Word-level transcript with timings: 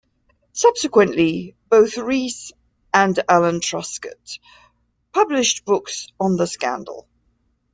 Subsequently, 0.53 1.55
both 1.69 1.95
Reese 1.95 2.51
and 2.91 3.19
Alan 3.29 3.59
Truscott 3.59 4.39
published 5.11 5.63
books 5.63 6.07
on 6.19 6.37
the 6.37 6.47
scandal. 6.47 7.07